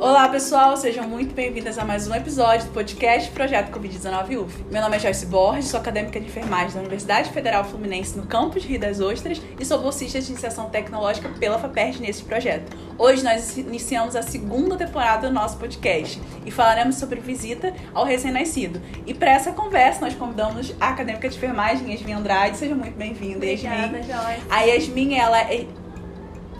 Olá 0.00 0.28
pessoal, 0.28 0.76
sejam 0.76 1.08
muito 1.08 1.34
bem-vindas 1.34 1.76
a 1.76 1.84
mais 1.84 2.06
um 2.06 2.14
episódio 2.14 2.66
do 2.66 2.72
podcast 2.72 3.28
Projeto 3.32 3.72
Covid-19 3.72 4.40
UF. 4.40 4.64
Meu 4.70 4.80
nome 4.80 4.94
é 4.94 5.00
Joyce 5.00 5.26
Borges, 5.26 5.66
sou 5.66 5.80
acadêmica 5.80 6.20
de 6.20 6.26
enfermagem 6.26 6.74
da 6.74 6.78
Universidade 6.78 7.30
Federal 7.30 7.64
Fluminense 7.64 8.16
no 8.16 8.24
campus 8.24 8.64
Rio 8.64 8.78
das 8.78 9.00
Ostras 9.00 9.42
e 9.58 9.64
sou 9.64 9.80
bolsista 9.80 10.20
de 10.20 10.30
iniciação 10.30 10.70
tecnológica 10.70 11.28
pela 11.40 11.58
FAPERJ 11.58 12.00
nesse 12.00 12.22
projeto. 12.22 12.76
Hoje 12.96 13.24
nós 13.24 13.56
iniciamos 13.56 14.14
a 14.14 14.22
segunda 14.22 14.76
temporada 14.76 15.26
do 15.26 15.34
nosso 15.34 15.58
podcast 15.58 16.22
e 16.46 16.50
falaremos 16.52 16.94
sobre 16.94 17.18
visita 17.18 17.74
ao 17.92 18.04
recém-nascido. 18.04 18.80
E 19.04 19.12
para 19.12 19.32
essa 19.32 19.50
conversa 19.50 20.00
nós 20.00 20.14
convidamos 20.14 20.72
a 20.78 20.90
acadêmica 20.90 21.28
de 21.28 21.36
enfermagem 21.36 21.90
Yasmin 21.90 22.12
Andrade, 22.12 22.56
seja 22.56 22.74
muito 22.76 22.96
bem-vinda, 22.96 23.44
Yasmin. 23.44 23.68
Obrigada, 23.68 24.02
Joyce. 24.04 24.42
A 24.48 24.60
Yasmin, 24.60 25.14
ela 25.16 25.40
é 25.40 25.66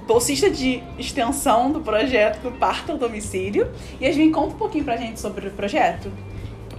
bolsista 0.09 0.49
de 0.49 0.83
extensão 0.98 1.71
do 1.71 1.83
projeto 1.83 2.51
Parto 2.53 2.93
ao 2.93 2.99
Domicílio. 2.99 3.71
E 4.01 4.07
a 4.07 4.12
gente 4.12 4.33
conta 4.33 4.55
um 4.55 4.59
pouquinho 4.59 4.83
pra 4.83 4.97
gente 4.97 5.21
sobre 5.21 5.47
o 5.47 5.51
projeto. 5.51 6.11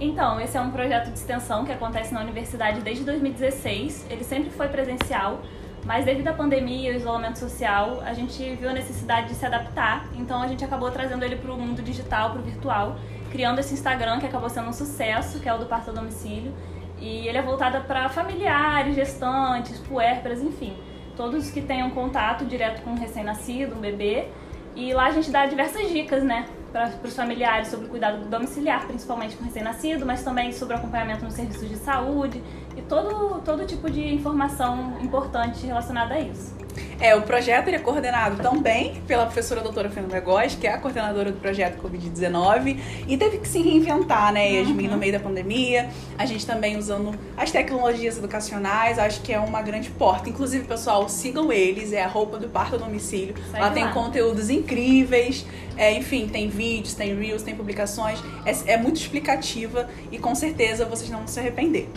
Então, 0.00 0.40
esse 0.40 0.56
é 0.56 0.60
um 0.60 0.72
projeto 0.72 1.12
de 1.12 1.18
extensão 1.18 1.64
que 1.64 1.70
acontece 1.70 2.12
na 2.12 2.20
universidade 2.20 2.80
desde 2.80 3.04
2016. 3.04 4.06
Ele 4.10 4.24
sempre 4.24 4.50
foi 4.50 4.66
presencial, 4.66 5.42
mas 5.86 6.04
devido 6.04 6.26
à 6.26 6.32
pandemia 6.32 6.90
e 6.90 6.92
ao 6.92 7.00
isolamento 7.00 7.38
social, 7.38 8.02
a 8.04 8.12
gente 8.14 8.42
viu 8.56 8.68
a 8.68 8.72
necessidade 8.72 9.28
de 9.28 9.34
se 9.36 9.46
adaptar. 9.46 10.08
Então, 10.16 10.42
a 10.42 10.48
gente 10.48 10.64
acabou 10.64 10.90
trazendo 10.90 11.24
ele 11.24 11.36
para 11.36 11.52
o 11.52 11.56
mundo 11.56 11.80
digital, 11.82 12.30
para 12.30 12.40
o 12.40 12.42
virtual, 12.42 12.96
criando 13.30 13.60
esse 13.60 13.72
Instagram 13.74 14.18
que 14.18 14.26
acabou 14.26 14.50
sendo 14.50 14.70
um 14.70 14.72
sucesso, 14.72 15.38
que 15.38 15.48
é 15.48 15.54
o 15.54 15.58
do 15.58 15.66
Parto 15.66 15.90
ao 15.90 15.94
Domicílio. 15.94 16.52
E 16.98 17.28
ele 17.28 17.38
é 17.38 17.42
voltado 17.42 17.80
para 17.84 18.08
familiares, 18.08 18.96
gestantes, 18.96 19.78
puérperas, 19.78 20.42
enfim 20.42 20.74
todos 21.16 21.50
que 21.50 21.60
tenham 21.60 21.90
contato 21.90 22.44
direto 22.44 22.82
com 22.82 22.90
um 22.90 22.98
recém-nascido, 22.98 23.76
um 23.76 23.80
bebê. 23.80 24.28
E 24.74 24.92
lá 24.94 25.06
a 25.06 25.10
gente 25.10 25.30
dá 25.30 25.46
diversas 25.46 25.90
dicas, 25.90 26.22
né, 26.22 26.46
para 26.72 26.90
os 27.04 27.14
familiares 27.14 27.68
sobre 27.68 27.86
o 27.86 27.88
cuidado 27.88 28.28
domiciliar, 28.28 28.86
principalmente 28.86 29.36
com 29.36 29.44
recém-nascido, 29.44 30.06
mas 30.06 30.22
também 30.22 30.52
sobre 30.52 30.74
o 30.74 30.78
acompanhamento 30.78 31.24
nos 31.24 31.34
serviços 31.34 31.68
de 31.68 31.76
saúde 31.76 32.42
e 32.76 32.82
todo, 32.82 33.40
todo 33.42 33.66
tipo 33.66 33.90
de 33.90 34.14
informação 34.14 34.98
importante 35.00 35.66
relacionada 35.66 36.14
a 36.14 36.20
isso. 36.20 36.59
É, 37.00 37.14
o 37.14 37.22
projeto 37.22 37.68
ele 37.68 37.76
é 37.76 37.80
coordenado 37.80 38.42
também 38.42 39.00
pela 39.06 39.24
professora 39.24 39.60
doutora 39.62 39.88
Fernanda 39.88 40.20
Góes, 40.20 40.54
que 40.54 40.66
é 40.66 40.72
a 40.72 40.78
coordenadora 40.78 41.32
do 41.32 41.40
projeto 41.40 41.80
Covid-19, 41.82 42.78
e 43.08 43.16
teve 43.16 43.38
que 43.38 43.48
se 43.48 43.60
reinventar, 43.62 44.32
né, 44.32 44.52
Yasmin, 44.52 44.84
uhum. 44.84 44.92
no 44.92 44.98
meio 44.98 45.12
da 45.12 45.20
pandemia. 45.20 45.88
A 46.18 46.26
gente 46.26 46.46
também 46.46 46.76
usando 46.76 47.18
as 47.36 47.50
tecnologias 47.50 48.18
educacionais, 48.18 48.98
acho 48.98 49.22
que 49.22 49.32
é 49.32 49.40
uma 49.40 49.62
grande 49.62 49.90
porta. 49.90 50.28
Inclusive, 50.28 50.66
pessoal, 50.66 51.08
sigam 51.08 51.52
eles, 51.52 51.92
é 51.92 52.02
a 52.02 52.08
roupa 52.08 52.38
do 52.38 52.48
parto 52.48 52.74
a 52.76 52.78
domicílio. 52.78 53.34
Sai 53.50 53.60
lá 53.60 53.70
tem 53.70 53.90
conteúdos 53.92 54.50
incríveis, 54.50 55.46
é, 55.76 55.92
enfim, 55.94 56.28
tem 56.28 56.48
vídeos, 56.48 56.94
tem 56.94 57.14
reels, 57.18 57.42
tem 57.42 57.54
publicações. 57.54 58.22
É, 58.44 58.74
é 58.74 58.76
muito 58.76 58.96
explicativa 58.96 59.88
e 60.12 60.18
com 60.18 60.34
certeza 60.34 60.84
vocês 60.84 61.08
não 61.10 61.20
vão 61.20 61.28
se 61.28 61.40
arrepender. 61.40 61.88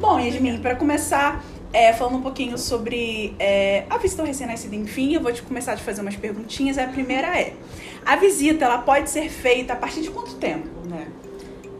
Bom, 0.00 0.18
Yasmin, 0.18 0.58
para 0.58 0.74
começar, 0.74 1.44
é, 1.72 1.92
falando 1.92 2.16
um 2.16 2.22
pouquinho 2.22 2.58
sobre 2.58 3.34
é, 3.38 3.84
a 3.88 3.96
visita 3.98 4.22
ao 4.22 4.28
recém-nascido, 4.28 4.74
enfim, 4.74 5.14
eu 5.14 5.20
vou 5.20 5.32
te 5.32 5.42
começar 5.42 5.72
a 5.72 5.76
te 5.76 5.82
fazer 5.82 6.02
umas 6.02 6.16
perguntinhas. 6.16 6.76
A 6.78 6.86
primeira 6.86 7.38
é: 7.38 7.54
a 8.04 8.16
visita 8.16 8.64
ela 8.64 8.78
pode 8.78 9.08
ser 9.08 9.30
feita 9.30 9.72
a 9.72 9.76
partir 9.76 10.02
de 10.02 10.10
quanto 10.10 10.34
tempo, 10.34 10.68
né? 10.86 11.08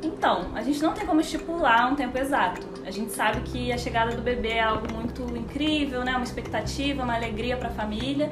Então, 0.03 0.51
a 0.55 0.63
gente 0.63 0.83
não 0.83 0.93
tem 0.95 1.07
como 1.07 1.21
estipular 1.21 1.93
um 1.93 1.95
tempo 1.95 2.19
exato. 2.19 2.67
A 2.85 2.91
gente 2.91 3.13
sabe 3.13 3.43
que 3.43 3.73
a 3.73 3.79
chegada 3.79 4.17
do 4.17 4.23
bebê 4.23 4.55
é 4.55 4.63
algo 4.63 4.93
muito 4.93 5.23
incrível, 5.37 6.05
né? 6.05 6.13
Uma 6.13 6.25
expectativa, 6.25 7.03
uma 7.03 7.15
alegria 7.15 7.57
para 7.57 7.69
a 7.69 7.73
família. 7.73 8.31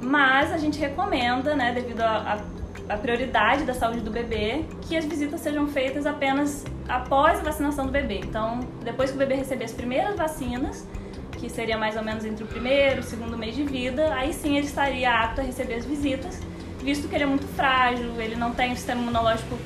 Mas 0.00 0.52
a 0.52 0.56
gente 0.56 0.78
recomenda, 0.78 1.56
né, 1.56 1.72
devido 1.72 2.00
a, 2.00 2.34
a 2.34 2.57
a 2.88 2.96
prioridade 2.96 3.64
da 3.64 3.74
saúde 3.74 4.00
do 4.00 4.10
bebê, 4.10 4.64
que 4.82 4.96
as 4.96 5.04
visitas 5.04 5.40
sejam 5.40 5.66
feitas 5.68 6.06
apenas 6.06 6.64
após 6.88 7.40
a 7.40 7.42
vacinação 7.42 7.86
do 7.86 7.92
bebê. 7.92 8.20
Então, 8.24 8.60
depois 8.82 9.10
que 9.10 9.16
o 9.16 9.18
bebê 9.18 9.34
receber 9.34 9.64
as 9.64 9.72
primeiras 9.72 10.16
vacinas, 10.16 10.86
que 11.32 11.48
seria 11.48 11.76
mais 11.76 11.96
ou 11.96 12.02
menos 12.02 12.24
entre 12.24 12.42
o 12.42 12.46
primeiro 12.46 12.96
e 12.96 13.00
o 13.00 13.02
segundo 13.02 13.36
mês 13.36 13.54
de 13.54 13.62
vida, 13.62 14.12
aí 14.14 14.32
sim 14.32 14.56
ele 14.56 14.66
estaria 14.66 15.10
apto 15.10 15.40
a 15.40 15.44
receber 15.44 15.74
as 15.74 15.84
visitas, 15.84 16.40
visto 16.82 17.08
que 17.08 17.14
ele 17.14 17.24
é 17.24 17.26
muito 17.26 17.46
frágil, 17.48 18.20
ele 18.20 18.34
não 18.34 18.52
tem 18.52 18.72
o 18.72 18.76
sistema 18.76 19.02
imunológico 19.02 19.58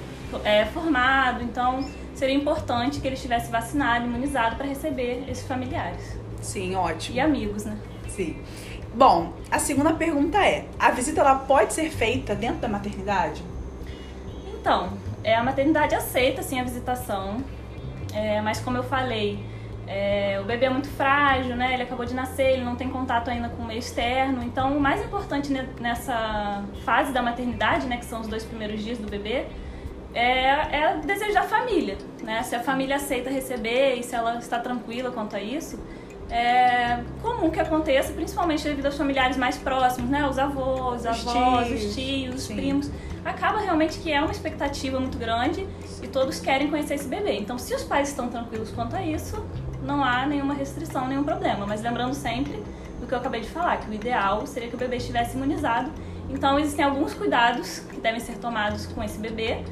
é, 0.44 0.64
formado, 0.66 1.42
então 1.42 1.84
seria 2.14 2.34
importante 2.34 3.00
que 3.00 3.06
ele 3.06 3.14
estivesse 3.14 3.50
vacinado, 3.50 4.04
imunizado 4.06 4.56
para 4.56 4.66
receber 4.66 5.24
esses 5.28 5.46
familiares. 5.46 6.18
Sim, 6.40 6.74
ótimo. 6.74 7.16
E 7.16 7.20
amigos, 7.20 7.64
né? 7.64 7.76
Sim. 8.08 8.36
Bom, 8.94 9.32
a 9.50 9.58
segunda 9.58 9.94
pergunta 9.94 10.38
é: 10.44 10.66
a 10.78 10.90
visita 10.90 11.20
ela 11.20 11.34
pode 11.36 11.72
ser 11.72 11.90
feita 11.90 12.34
dentro 12.34 12.58
da 12.58 12.68
maternidade? 12.68 13.42
Então, 14.54 14.92
é, 15.24 15.34
a 15.34 15.42
maternidade 15.42 15.94
aceita 15.94 16.42
sim 16.42 16.60
a 16.60 16.62
visitação, 16.62 17.38
é, 18.12 18.40
mas 18.42 18.60
como 18.60 18.76
eu 18.76 18.82
falei, 18.82 19.42
é, 19.86 20.38
o 20.40 20.44
bebê 20.44 20.66
é 20.66 20.70
muito 20.70 20.88
frágil, 20.88 21.56
né? 21.56 21.72
Ele 21.74 21.82
acabou 21.82 22.04
de 22.04 22.14
nascer, 22.14 22.52
ele 22.52 22.64
não 22.64 22.76
tem 22.76 22.88
contato 22.88 23.28
ainda 23.28 23.48
com 23.48 23.62
o 23.62 23.66
meio 23.66 23.78
externo. 23.78 24.42
Então, 24.42 24.76
o 24.76 24.80
mais 24.80 25.02
importante 25.04 25.52
nessa 25.80 26.62
fase 26.84 27.12
da 27.12 27.22
maternidade, 27.22 27.86
né, 27.86 27.96
que 27.96 28.04
são 28.04 28.20
os 28.20 28.28
dois 28.28 28.44
primeiros 28.44 28.82
dias 28.82 28.98
do 28.98 29.08
bebê, 29.08 29.46
é, 30.14 30.80
é 30.80 30.96
o 30.96 31.06
desejo 31.06 31.32
da 31.32 31.42
família, 31.42 31.96
né? 32.22 32.42
Se 32.42 32.54
a 32.54 32.60
família 32.60 32.96
aceita 32.96 33.30
receber 33.30 33.94
e 33.94 34.02
se 34.02 34.14
ela 34.14 34.36
está 34.36 34.58
tranquila 34.58 35.10
quanto 35.10 35.34
a 35.34 35.40
isso, 35.40 35.80
é 36.32 37.04
comum 37.20 37.50
que 37.50 37.60
aconteça, 37.60 38.10
principalmente 38.14 38.64
devido 38.64 38.86
aos 38.86 38.96
familiares 38.96 39.36
mais 39.36 39.58
próximos, 39.58 40.08
né? 40.08 40.26
Os 40.26 40.38
avós, 40.38 41.02
os 41.02 41.06
avós, 41.06 41.68
tios, 41.68 41.84
os 41.84 41.94
tios, 41.94 42.34
os 42.36 42.46
primos. 42.46 42.90
Acaba 43.22 43.60
realmente 43.60 43.98
que 43.98 44.10
é 44.10 44.18
uma 44.18 44.32
expectativa 44.32 44.98
muito 44.98 45.18
grande 45.18 45.68
e 46.02 46.08
todos 46.08 46.40
querem 46.40 46.70
conhecer 46.70 46.94
esse 46.94 47.06
bebê. 47.06 47.34
Então, 47.34 47.58
se 47.58 47.74
os 47.74 47.84
pais 47.84 48.08
estão 48.08 48.28
tranquilos 48.28 48.70
quanto 48.70 48.96
a 48.96 49.02
isso, 49.02 49.44
não 49.82 50.02
há 50.02 50.26
nenhuma 50.26 50.54
restrição, 50.54 51.06
nenhum 51.06 51.22
problema. 51.22 51.66
Mas 51.66 51.82
lembrando 51.82 52.14
sempre 52.14 52.62
do 52.98 53.06
que 53.06 53.12
eu 53.12 53.18
acabei 53.18 53.42
de 53.42 53.48
falar, 53.48 53.76
que 53.76 53.90
o 53.90 53.92
ideal 53.92 54.46
seria 54.46 54.70
que 54.70 54.74
o 54.74 54.78
bebê 54.78 54.96
estivesse 54.96 55.36
imunizado. 55.36 55.90
Então, 56.30 56.58
existem 56.58 56.82
alguns 56.82 57.12
cuidados 57.12 57.80
que 57.90 58.00
devem 58.00 58.20
ser 58.20 58.38
tomados 58.38 58.86
com 58.86 59.04
esse 59.04 59.18
bebê 59.18 59.62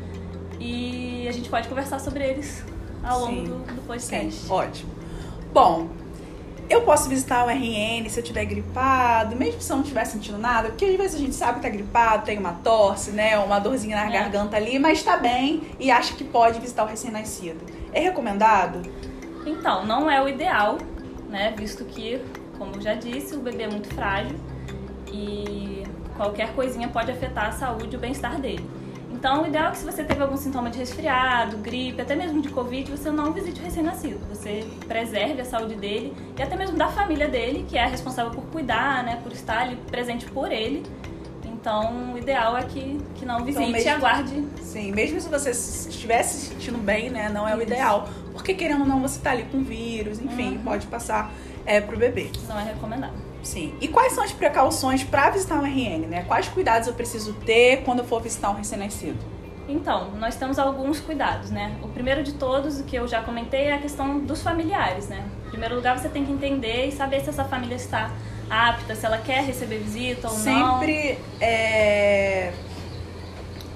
e 0.61 1.27
a 1.27 1.33
gente 1.33 1.49
pode 1.49 1.69
conversar 1.69 1.99
sobre 2.01 2.23
eles 2.23 2.63
ao 3.03 3.21
longo 3.21 3.43
do, 3.45 3.75
do 3.77 3.87
podcast. 3.87 4.33
Sim, 4.33 4.53
ótimo. 4.53 4.91
Bom, 5.53 5.89
eu 6.71 6.83
posso 6.83 7.09
visitar 7.09 7.45
o 7.45 7.51
RN 7.51 8.09
se 8.09 8.21
eu 8.21 8.23
estiver 8.23 8.45
gripado, 8.45 9.35
mesmo 9.35 9.61
se 9.61 9.73
eu 9.73 9.77
não 9.77 9.83
estiver 9.83 10.05
sentindo 10.05 10.39
nada, 10.39 10.69
porque 10.69 10.85
às 10.85 10.97
vezes 10.97 11.17
a 11.17 11.19
gente 11.19 11.35
sabe 11.35 11.57
que 11.57 11.63
tá 11.63 11.69
gripado, 11.69 12.25
tem 12.25 12.39
uma 12.39 12.53
tosse, 12.53 13.11
né, 13.11 13.37
uma 13.39 13.59
dorzinha 13.59 13.97
na 13.97 14.07
é. 14.07 14.13
garganta 14.13 14.57
ali, 14.57 14.79
mas 14.79 15.03
tá 15.03 15.17
bem 15.17 15.63
e 15.81 15.91
acha 15.91 16.15
que 16.15 16.23
pode 16.23 16.61
visitar 16.61 16.85
o 16.85 16.87
recém-nascido. 16.87 17.59
É 17.93 17.99
recomendado? 17.99 18.83
Então, 19.45 19.85
não 19.85 20.09
é 20.09 20.23
o 20.23 20.29
ideal, 20.29 20.79
né, 21.29 21.53
visto 21.57 21.85
que, 21.85 22.23
como 22.57 22.77
eu 22.77 22.81
já 22.81 22.95
disse, 22.95 23.35
o 23.35 23.41
bebê 23.41 23.65
é 23.65 23.69
muito 23.69 23.93
frágil 23.93 24.39
e 25.13 25.83
qualquer 26.17 26.55
coisinha 26.55 26.87
pode 26.87 27.11
afetar 27.11 27.49
a 27.49 27.53
saúde 27.53 27.97
e 27.97 27.97
o 27.97 28.01
bem-estar 28.01 28.41
dele. 28.41 28.65
Então, 29.21 29.43
o 29.43 29.47
ideal 29.47 29.69
é 29.69 29.71
que 29.73 29.77
se 29.77 29.85
você 29.85 30.03
teve 30.03 30.23
algum 30.23 30.37
sintoma 30.39 30.71
de 30.71 30.79
resfriado, 30.79 31.59
gripe, 31.59 32.01
até 32.01 32.17
mesmo 32.17 32.41
de 32.41 32.49
Covid, 32.49 32.91
você 32.91 33.11
não 33.11 33.35
visite 33.35 33.61
o 33.61 33.63
recém-nascido. 33.63 34.19
Você 34.31 34.67
preserve 34.89 35.43
a 35.43 35.45
saúde 35.45 35.75
dele 35.75 36.17
e 36.39 36.43
até 36.43 36.57
mesmo 36.57 36.79
da 36.79 36.89
família 36.89 37.29
dele, 37.29 37.67
que 37.69 37.77
é 37.77 37.85
responsável 37.85 38.33
por 38.33 38.43
cuidar, 38.45 39.05
né, 39.05 39.21
por 39.23 39.31
estar 39.31 39.59
ali 39.59 39.77
presente 39.91 40.25
por 40.25 40.51
ele. 40.51 40.83
Então, 41.45 42.15
o 42.15 42.19
ideal 42.19 42.57
é 42.57 42.63
que, 42.63 42.99
que 43.17 43.27
não 43.27 43.45
visite 43.45 43.61
então, 43.61 43.73
mesmo, 43.73 43.91
e 43.91 43.93
aguarde. 43.93 44.47
Sim, 44.63 44.91
mesmo 44.93 45.21
se 45.21 45.29
você 45.29 45.51
estivesse 45.51 46.39
se 46.39 46.47
sentindo 46.55 46.79
bem, 46.79 47.11
né, 47.11 47.29
não 47.29 47.47
é 47.47 47.55
o 47.55 47.61
ideal. 47.61 48.09
Porque 48.33 48.55
querendo 48.55 48.81
ou 48.81 48.87
não, 48.87 49.03
você 49.03 49.21
tá 49.21 49.33
ali 49.33 49.43
com 49.53 49.63
vírus, 49.63 50.19
enfim, 50.19 50.57
uhum. 50.57 50.63
pode 50.63 50.87
passar 50.87 51.31
é, 51.67 51.79
pro 51.79 51.99
bebê. 51.99 52.31
Não 52.49 52.59
é 52.59 52.65
recomendado. 52.65 53.30
Sim. 53.43 53.75
E 53.81 53.89
quais 53.89 54.13
são 54.13 54.23
as 54.23 54.33
precauções 54.33 55.03
para 55.03 55.31
visitar 55.31 55.57
um 55.57 55.65
RN, 55.65 56.07
né? 56.07 56.25
Quais 56.25 56.49
cuidados 56.49 56.89
eu 56.89 56.95
preciso 56.95 57.33
ter 57.33 57.83
quando 57.85 58.01
eu 58.01 58.05
for 58.05 58.21
visitar 58.21 58.51
um 58.51 58.55
recém-nascido? 58.55 59.19
Então, 59.69 60.11
nós 60.13 60.37
temos 60.37 60.59
alguns 60.59 61.01
cuidados, 61.01 61.51
né? 61.51 61.77
O 61.83 61.89
primeiro 61.89 62.23
de 62.23 62.35
todos, 62.35 62.81
o 62.81 62.85
que 62.85 62.97
eu 62.97 63.07
já 63.07 63.23
comentei, 63.23 63.67
é 63.67 63.75
a 63.75 63.79
questão 63.79 64.19
dos 64.19 64.43
familiares, 64.43 65.09
né? 65.09 65.25
Em 65.47 65.51
primeiro 65.51 65.77
lugar, 65.77 65.99
você 65.99 66.09
tem 66.09 66.25
que 66.25 66.33
entender 66.33 66.87
e 66.87 66.93
saber 66.93 67.21
se 67.21 67.31
essa 67.31 67.45
família 67.45 67.77
está 67.77 68.11
apta, 68.49 68.97
se 68.97 69.07
ela 69.07 69.19
quer 69.19 69.45
receber 69.45 69.79
visita 69.79 70.29
ou 70.29 70.35
Sempre, 70.35 70.61
não. 70.61 70.79
Sempre 70.81 71.19
é... 71.41 72.53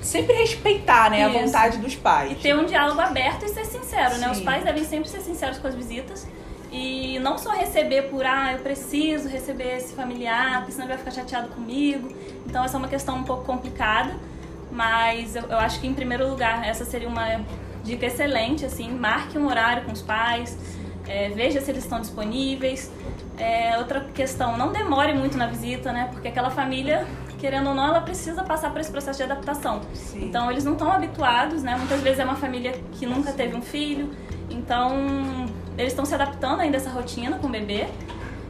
Sempre 0.03 0.35
respeitar, 0.35 1.11
né, 1.11 1.27
Isso. 1.27 1.39
a 1.39 1.43
vontade 1.43 1.79
dos 1.79 1.95
pais. 1.95 2.33
E 2.33 2.35
ter 2.35 2.55
um 2.55 2.67
diálogo 2.67 3.01
aberto 3.01 3.45
e 3.45 3.49
ser 3.49 3.65
sincero, 3.65 4.17
Sim. 4.17 4.21
né? 4.21 4.31
Os 4.31 4.41
pais 4.41 4.63
devem 4.63 4.85
sempre 4.85 5.09
ser 5.09 5.21
sinceros 5.21 5.59
com 5.59 5.67
as 5.67 5.75
visitas 5.75 6.27
e 6.75 7.21
não 7.21 7.39
só 7.39 7.53
receber 7.53 8.11
por, 8.11 8.27
ah, 8.27 8.53
eu 8.53 8.59
preciso 8.59 9.29
receber 9.29 9.77
esse 9.77 9.95
familiar, 9.95 10.59
porque 10.59 10.73
senão 10.73 10.87
ele 10.87 10.95
vai 10.95 10.99
ficar 10.99 11.13
chateado 11.13 11.49
comigo. 11.51 12.13
Então, 12.45 12.65
essa 12.65 12.77
é 12.77 12.79
uma 12.79 12.89
questão 12.89 13.15
um 13.17 13.23
pouco 13.23 13.45
complicada, 13.45 14.13
mas 14.73 15.37
eu, 15.37 15.45
eu 15.45 15.59
acho 15.59 15.79
que, 15.81 15.87
em 15.87 15.95
primeiro 15.95 16.29
lugar, 16.29 16.67
essa 16.67 16.85
seria 16.85 17.09
uma 17.09 17.45
dica 17.85 18.07
excelente, 18.07 18.67
assim, 18.67 18.91
marque 18.91 19.39
um 19.39 19.47
horário 19.47 19.85
com 19.85 19.93
os 19.93 20.03
pais, 20.03 20.59
é, 21.07 21.29
veja 21.29 21.61
se 21.61 21.71
eles 21.71 21.85
estão 21.85 22.01
disponíveis. 22.01 22.91
É, 23.39 23.79
outra 23.79 24.01
questão, 24.13 24.57
não 24.57 24.73
demore 24.73 25.15
muito 25.15 25.39
na 25.39 25.47
visita, 25.47 25.93
né? 25.93 26.09
Porque 26.13 26.27
aquela 26.27 26.51
família 26.51 27.07
querendo 27.39 27.69
ou 27.69 27.75
não, 27.75 27.89
ela 27.89 28.01
precisa 28.01 28.43
passar 28.43 28.71
por 28.71 28.81
esse 28.81 28.91
processo 28.91 29.19
de 29.19 29.25
adaptação. 29.25 29.83
Sim. 29.93 30.25
Então, 30.25 30.51
eles 30.51 30.65
não 30.65 30.73
estão 30.73 30.91
habituados, 30.91 31.63
né? 31.63 31.77
Muitas 31.77 32.01
vezes 32.01 32.19
é 32.19 32.25
uma 32.25 32.37
família 32.37 32.73
que 32.93 33.05
nunca 33.05 33.33
teve 33.33 33.55
um 33.55 33.61
filho, 33.61 34.11
então 34.49 35.47
eles 35.77 35.93
estão 35.93 36.05
se 36.05 36.15
adaptando 36.15 36.61
ainda 36.61 36.77
a 36.77 36.81
essa 36.81 36.91
rotina 36.91 37.39
com 37.39 37.47
o 37.47 37.51
bebê. 37.51 37.87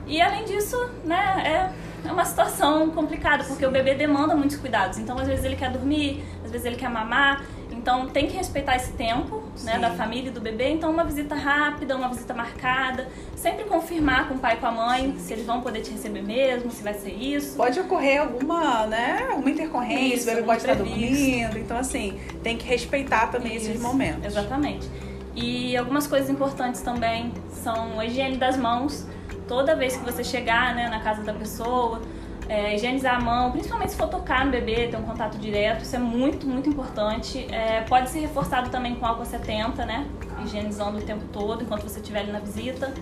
E 0.06 0.20
além 0.20 0.44
disso, 0.44 0.76
né, 1.04 1.72
é, 2.04 2.08
é 2.08 2.12
uma 2.12 2.24
situação 2.24 2.90
complicada, 2.90 3.44
porque 3.44 3.64
o 3.64 3.70
bebê 3.70 3.94
demanda 3.94 4.34
muitos 4.34 4.56
cuidados. 4.56 4.98
Então, 4.98 5.18
às 5.18 5.26
vezes 5.26 5.44
ele 5.44 5.56
quer 5.56 5.70
dormir, 5.70 6.22
às 6.44 6.50
vezes 6.50 6.66
ele 6.66 6.76
quer 6.76 6.90
mamar. 6.90 7.42
Então, 7.70 8.08
tem 8.08 8.26
que 8.26 8.36
respeitar 8.36 8.76
esse 8.76 8.92
tempo, 8.92 9.42
né, 9.62 9.74
Sim. 9.74 9.80
da 9.80 9.90
família 9.90 10.28
e 10.28 10.32
do 10.32 10.40
bebê. 10.40 10.70
Então, 10.70 10.90
uma 10.90 11.04
visita 11.04 11.34
rápida, 11.34 11.96
uma 11.96 12.08
visita 12.08 12.32
marcada. 12.32 13.08
Sempre 13.34 13.64
confirmar 13.64 14.28
com 14.28 14.34
o 14.34 14.38
pai 14.38 14.54
e 14.54 14.56
com 14.58 14.66
a 14.66 14.70
mãe 14.70 15.16
se 15.18 15.32
eles 15.32 15.44
vão 15.44 15.60
poder 15.60 15.80
te 15.80 15.90
receber 15.90 16.22
mesmo, 16.22 16.70
se 16.70 16.82
vai 16.82 16.94
ser 16.94 17.12
isso. 17.12 17.56
Pode 17.56 17.78
ocorrer 17.80 18.20
alguma, 18.22 18.86
né, 18.86 19.26
alguma 19.30 19.50
intercorrência, 19.50 20.14
Isso, 20.14 20.30
o 20.30 20.34
bebê 20.34 20.42
pode 20.42 20.60
estar 20.60 20.74
dormindo. 20.74 21.58
Então, 21.58 21.76
assim, 21.76 22.18
tem 22.42 22.56
que 22.56 22.66
respeitar 22.66 23.26
também 23.26 23.54
esses 23.56 23.74
Isso, 23.74 23.82
momentos. 23.82 24.24
Exatamente. 24.24 24.88
E 25.34 25.76
algumas 25.76 26.06
coisas 26.06 26.30
importantes 26.30 26.80
também 26.80 27.32
são 27.50 27.98
a 27.98 28.06
higiene 28.06 28.36
das 28.36 28.56
mãos. 28.56 29.06
Toda 29.48 29.74
vez 29.74 29.96
que 29.96 30.04
você 30.04 30.22
chegar 30.22 30.74
né, 30.74 30.88
na 30.88 31.00
casa 31.00 31.22
da 31.22 31.32
pessoa, 31.32 32.00
é, 32.48 32.74
higienizar 32.74 33.16
a 33.16 33.20
mão, 33.20 33.50
principalmente 33.50 33.90
se 33.92 33.96
for 33.96 34.08
tocar 34.08 34.44
no 34.44 34.50
bebê, 34.50 34.88
ter 34.88 34.96
um 34.96 35.02
contato 35.02 35.38
direto, 35.38 35.82
isso 35.82 35.96
é 35.96 35.98
muito, 35.98 36.46
muito 36.46 36.68
importante. 36.68 37.46
É, 37.50 37.80
pode 37.82 38.10
ser 38.10 38.20
reforçado 38.20 38.70
também 38.70 38.94
com 38.94 39.06
álcool 39.06 39.24
70, 39.24 39.84
né? 39.84 40.06
Higienizando 40.44 40.98
o 40.98 41.02
tempo 41.02 41.24
todo 41.32 41.62
enquanto 41.62 41.82
você 41.82 42.00
estiver 42.00 42.20
ali 42.20 42.32
na 42.32 42.40
visita. 42.40 42.92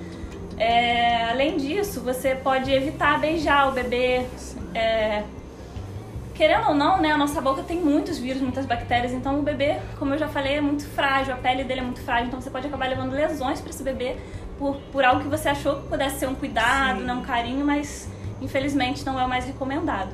É, 0.59 1.31
além 1.31 1.57
disso, 1.57 2.01
você 2.01 2.35
pode 2.35 2.71
evitar 2.71 3.21
beijar 3.21 3.69
o 3.69 3.73
bebê. 3.73 4.27
Querendo 6.35 6.69
ou 6.69 6.75
não, 6.75 7.01
né, 7.01 7.13
a 7.13 7.19
nossa 7.19 7.41
boca 7.41 7.63
tem 7.63 7.79
muitos 7.79 8.19
vírus, 8.19 8.41
muitas 8.41 8.65
bactérias, 8.65 9.13
então 9.13 9.39
o 9.39 9.43
bebê, 9.43 9.79
como 9.99 10.15
eu 10.15 10.19
já 10.19 10.29
falei, 10.29 10.55
é 10.55 10.61
muito 10.61 10.87
frágil, 10.87 11.35
a 11.35 11.37
pele 11.37 11.63
dele 11.63 11.81
é 11.81 11.85
muito 11.85 12.01
frágil, 12.01 12.29
então 12.29 12.41
você 12.41 12.49
pode 12.49 12.67
acabar 12.67 12.89
levando 12.89 13.13
lesões 13.13 13.61
para 13.61 13.71
esse 13.71 13.83
bebê 13.83 14.17
por, 14.59 14.77
por 14.91 15.05
algo 15.05 15.21
que 15.21 15.29
você 15.29 15.51
achou 15.51 15.77
que 15.77 15.89
pudesse 15.89 16.21
ser 16.21 16.29
um 16.29 16.35
cuidado, 16.35 17.01
Sim. 17.01 17.05
né, 17.05 17.13
um 17.13 17.23
carinho, 17.23 17.65
mas 17.65 18.09
infelizmente 18.41 19.05
não 19.05 19.21
é 19.21 19.25
o 19.25 19.29
mais 19.29 19.45
recomendado. 19.45 20.11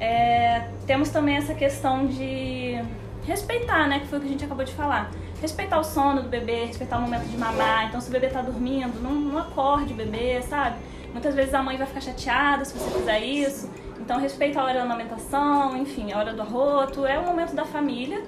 É, 0.00 0.68
temos 0.86 1.08
também 1.08 1.36
essa 1.36 1.54
questão 1.54 2.06
de 2.06 2.80
respeitar, 3.26 3.88
né, 3.88 4.00
que 4.00 4.06
foi 4.06 4.18
o 4.18 4.20
que 4.20 4.28
a 4.28 4.30
gente 4.30 4.44
acabou 4.44 4.64
de 4.64 4.72
falar. 4.72 5.10
Respeitar 5.40 5.78
o 5.78 5.84
sono 5.84 6.22
do 6.22 6.28
bebê, 6.28 6.64
respeitar 6.64 6.98
o 6.98 7.00
momento 7.00 7.24
de 7.24 7.36
mamar. 7.36 7.86
Então, 7.86 8.00
se 8.00 8.08
o 8.08 8.12
bebê 8.12 8.28
tá 8.28 8.42
dormindo, 8.42 9.00
não, 9.00 9.12
não 9.12 9.38
acorde 9.38 9.92
o 9.92 9.96
bebê, 9.96 10.42
sabe? 10.42 10.76
Muitas 11.12 11.34
vezes 11.34 11.54
a 11.54 11.62
mãe 11.62 11.76
vai 11.76 11.86
ficar 11.86 12.00
chateada 12.00 12.64
se 12.64 12.76
você 12.76 12.98
fizer 12.98 13.20
isso. 13.20 13.70
Então, 14.08 14.18
respeita 14.18 14.58
a 14.58 14.64
hora 14.64 14.72
da 14.78 14.84
amamentação, 14.84 15.76
enfim, 15.76 16.12
a 16.12 16.18
hora 16.18 16.32
do 16.32 16.40
arroto. 16.40 17.04
É 17.04 17.18
o 17.18 17.26
momento 17.26 17.54
da 17.54 17.66
família. 17.66 18.22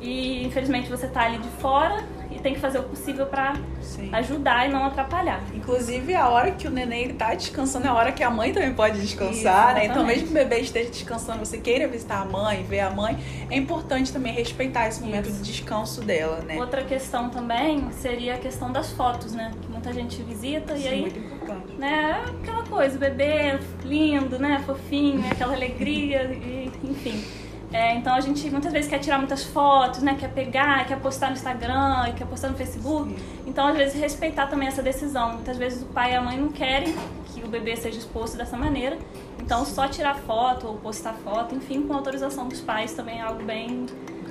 E, 0.00 0.44
infelizmente, 0.44 0.90
você 0.90 1.06
tá 1.06 1.22
ali 1.22 1.38
de 1.38 1.48
fora 1.60 2.04
e 2.32 2.40
tem 2.40 2.54
que 2.54 2.58
fazer 2.58 2.80
o 2.80 2.82
possível 2.82 3.26
para 3.26 3.54
Sim. 3.80 4.08
ajudar 4.12 4.68
e 4.68 4.72
não 4.72 4.84
atrapalhar. 4.84 5.40
Inclusive, 5.54 6.16
a 6.16 6.28
hora 6.28 6.50
que 6.50 6.66
o 6.66 6.70
neném 6.70 7.04
ele 7.04 7.14
tá 7.14 7.32
descansando 7.32 7.86
é 7.86 7.90
a 7.90 7.94
hora 7.94 8.10
que 8.10 8.24
a 8.24 8.30
mãe 8.30 8.52
também 8.52 8.74
pode 8.74 9.00
descansar, 9.00 9.68
Isso, 9.68 9.74
né? 9.74 9.86
Então, 9.86 10.04
mesmo 10.04 10.24
que 10.24 10.30
o 10.32 10.34
bebê 10.34 10.60
esteja 10.60 10.90
descansando, 10.90 11.44
você 11.44 11.58
queira 11.58 11.86
visitar 11.86 12.22
a 12.22 12.24
mãe, 12.24 12.64
ver 12.64 12.80
a 12.80 12.90
mãe, 12.90 13.16
é 13.48 13.56
importante 13.56 14.12
também 14.12 14.32
respeitar 14.32 14.88
esse 14.88 15.00
momento 15.00 15.28
Isso. 15.28 15.42
de 15.42 15.52
descanso 15.52 16.00
dela, 16.00 16.40
né? 16.40 16.58
Outra 16.58 16.82
questão 16.82 17.30
também 17.30 17.88
seria 17.92 18.34
a 18.34 18.38
questão 18.38 18.72
das 18.72 18.90
fotos, 18.90 19.32
né? 19.32 19.52
Que 19.62 19.68
muita 19.68 19.92
gente 19.92 20.20
visita 20.22 20.72
e 20.72 20.78
Isso 20.78 20.88
é 20.88 20.90
aí 20.90 21.30
né? 21.78 22.24
Aquela 22.40 22.64
coisa, 22.64 22.96
o 22.96 22.98
bebê 22.98 23.58
lindo, 23.84 24.38
né? 24.38 24.62
Fofinho, 24.66 25.24
aquela 25.30 25.54
alegria, 25.54 26.22
e, 26.24 26.70
enfim. 26.82 27.24
É, 27.72 27.94
então 27.94 28.14
a 28.14 28.20
gente 28.20 28.50
muitas 28.50 28.72
vezes 28.72 28.90
quer 28.90 28.98
tirar 28.98 29.18
muitas 29.18 29.44
fotos, 29.44 30.02
né? 30.02 30.16
Quer 30.18 30.32
pegar, 30.32 30.86
quer 30.86 30.98
postar 31.00 31.28
no 31.28 31.34
Instagram, 31.34 32.12
quer 32.16 32.26
postar 32.26 32.48
no 32.48 32.56
Facebook. 32.56 33.14
Então, 33.46 33.66
às 33.68 33.76
vezes, 33.76 34.00
respeitar 34.00 34.48
também 34.48 34.66
essa 34.66 34.82
decisão. 34.82 35.34
Muitas 35.34 35.56
vezes 35.56 35.82
o 35.82 35.86
pai 35.86 36.12
e 36.12 36.16
a 36.16 36.20
mãe 36.20 36.36
não 36.36 36.48
querem 36.48 36.94
que 37.26 37.42
o 37.44 37.48
bebê 37.48 37.76
seja 37.76 37.98
exposto 37.98 38.36
dessa 38.36 38.56
maneira. 38.56 38.98
Então, 39.40 39.64
só 39.64 39.86
tirar 39.86 40.16
foto 40.16 40.66
ou 40.66 40.76
postar 40.78 41.14
foto, 41.14 41.54
enfim, 41.54 41.82
com 41.82 41.94
autorização 41.94 42.48
dos 42.48 42.60
pais 42.60 42.92
também 42.92 43.18
é 43.18 43.22
algo 43.22 43.42
bem, 43.44 43.86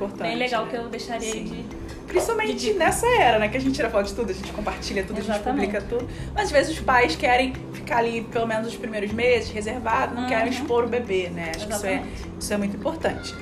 Importante. 0.05 0.27
bem 0.29 0.37
legal 0.37 0.65
né? 0.65 0.71
que 0.71 0.77
eu 0.77 0.89
deixaria 0.89 1.31
Sim. 1.31 1.43
de. 1.43 1.65
Principalmente 2.07 2.73
nessa 2.73 3.05
era, 3.07 3.37
né? 3.37 3.49
Que 3.49 3.57
a 3.57 3.59
gente 3.61 3.75
tira 3.75 3.89
foto 3.89 4.07
de 4.07 4.13
tudo, 4.13 4.31
a 4.31 4.33
gente 4.33 4.51
compartilha 4.51 5.03
tudo, 5.03 5.17
a 5.17 5.19
Exatamente. 5.19 5.65
gente 5.71 5.81
publica 5.81 5.97
tudo. 5.99 6.09
Mas 6.33 6.45
às 6.45 6.51
vezes 6.51 6.73
os 6.77 6.79
pais 6.83 7.15
querem 7.15 7.53
ficar 7.73 7.97
ali 7.97 8.21
pelo 8.23 8.47
menos 8.47 8.67
os 8.67 8.75
primeiros 8.75 9.11
meses, 9.11 9.51
reservado, 9.51 10.15
não 10.15 10.23
Uhum. 10.23 10.27
querem 10.29 10.49
expor 10.49 10.85
o 10.85 10.87
bebê, 10.87 11.29
né? 11.29 11.51
Acho 11.55 11.67
que 11.67 11.73
isso 11.73 11.85
é, 11.85 11.93
Exatamente. 11.93 12.25
isso 12.39 12.53
é 12.53 12.57
muito 12.57 12.77
importante. 12.77 13.35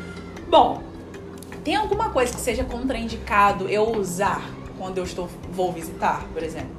Bom, 0.49 0.83
tem 1.63 1.75
alguma 1.75 2.09
coisa 2.09 2.33
que 2.33 2.41
seja 2.41 2.63
contraindicado 2.65 3.69
eu 3.69 3.89
usar 3.91 4.41
quando 4.77 4.97
eu 4.97 5.03
estou 5.05 5.29
vou 5.51 5.71
visitar, 5.71 6.25
por 6.33 6.43
exemplo? 6.43 6.69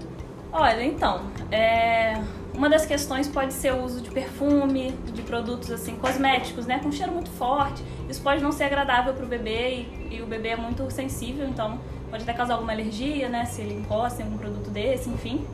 Olha, 0.52 0.82
então, 0.82 1.22
é, 1.50 2.18
uma 2.58 2.68
das 2.68 2.84
questões 2.84 3.28
pode 3.28 3.54
ser 3.54 3.72
o 3.72 3.84
uso 3.84 4.00
de 4.00 4.10
perfume, 4.10 4.90
de 5.14 5.22
produtos 5.22 5.70
assim 5.70 5.94
cosméticos, 5.94 6.66
né, 6.66 6.80
com 6.80 6.90
cheiro 6.90 7.12
muito 7.12 7.30
forte. 7.30 7.84
Isso 8.10 8.20
pode 8.20 8.42
não 8.42 8.50
ser 8.50 8.64
agradável 8.64 9.14
para 9.14 9.24
o 9.24 9.28
bebê 9.28 9.86
e, 10.10 10.16
e 10.16 10.22
o 10.22 10.26
bebê 10.26 10.48
é 10.48 10.56
muito 10.56 10.90
sensível, 10.90 11.46
então 11.46 11.78
pode 12.10 12.24
até 12.24 12.32
causar 12.32 12.54
alguma 12.54 12.72
alergia, 12.72 13.28
né, 13.28 13.44
se 13.44 13.60
ele 13.60 13.74
encosta 13.74 14.22
em 14.22 14.24
algum 14.24 14.36
produto 14.36 14.70
desse, 14.70 15.08
enfim. 15.08 15.46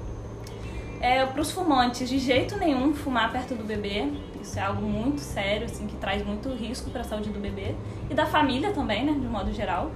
É, 0.98 1.26
para 1.26 1.42
os 1.42 1.50
fumantes, 1.50 2.08
de 2.08 2.18
jeito 2.18 2.56
nenhum 2.56 2.94
fumar 2.94 3.30
perto 3.30 3.54
do 3.54 3.64
bebê. 3.64 4.10
Isso 4.40 4.58
é 4.58 4.62
algo 4.62 4.86
muito 4.86 5.20
sério, 5.20 5.66
assim, 5.66 5.86
que 5.86 5.96
traz 5.96 6.24
muito 6.24 6.48
risco 6.54 6.88
para 6.88 7.02
a 7.02 7.04
saúde 7.04 7.28
do 7.28 7.38
bebê 7.38 7.74
e 8.08 8.14
da 8.14 8.24
família 8.24 8.72
também, 8.72 9.04
né, 9.04 9.12
de 9.12 9.26
modo 9.26 9.52
geral. 9.52 9.90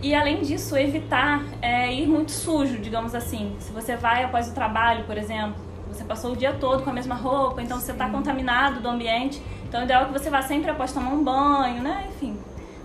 E 0.00 0.14
além 0.14 0.40
disso, 0.42 0.76
evitar 0.76 1.44
é, 1.60 1.92
ir 1.92 2.06
muito 2.06 2.30
sujo, 2.30 2.78
digamos 2.78 3.12
assim. 3.12 3.56
Se 3.58 3.72
você 3.72 3.96
vai 3.96 4.22
após 4.22 4.48
o 4.48 4.54
trabalho, 4.54 5.02
por 5.02 5.18
exemplo, 5.18 5.67
você 5.98 6.04
passou 6.04 6.32
o 6.32 6.36
dia 6.36 6.52
todo 6.52 6.84
com 6.84 6.90
a 6.90 6.92
mesma 6.92 7.16
roupa, 7.16 7.60
então 7.60 7.80
você 7.80 7.90
está 7.90 8.08
contaminado 8.08 8.80
do 8.80 8.88
ambiente. 8.88 9.42
Então, 9.68 9.80
o 9.80 9.84
ideal 9.84 10.04
é 10.04 10.06
que 10.06 10.12
você 10.12 10.30
vá 10.30 10.40
sempre 10.42 10.70
após 10.70 10.92
tomar 10.92 11.10
um 11.10 11.22
banho, 11.22 11.82
né? 11.82 12.06
Enfim, 12.08 12.38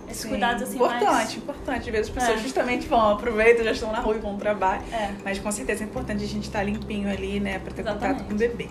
esses 0.08 0.22
Sim, 0.22 0.30
cuidados 0.30 0.62
assim 0.62 0.74
importante, 0.74 1.04
mais... 1.04 1.36
importante. 1.36 1.78
Às 1.80 1.86
vezes 1.86 2.08
as 2.08 2.14
pessoas 2.14 2.38
É. 2.40 2.42
justamente 2.42 2.86
vão, 2.88 3.12
aproveitam, 3.12 3.64
já 3.64 3.70
estão 3.70 3.92
na 3.92 4.00
rua 4.00 4.16
e 4.16 4.18
vão 4.18 4.32
ao 4.32 4.36
trabalho. 4.36 4.82
É. 4.92 5.12
Mas 5.24 5.38
com 5.38 5.50
certeza 5.50 5.84
é 5.84 5.86
importante 5.86 6.24
a 6.24 6.26
gente 6.26 6.44
estar 6.44 6.62
limpinho 6.64 7.08
ali, 7.08 7.38
né, 7.38 7.58
para 7.60 7.72
ter 7.72 7.82
Exatamente. 7.82 8.12
contato 8.14 8.28
com 8.28 8.34
o 8.34 8.36
bebê. 8.36 8.68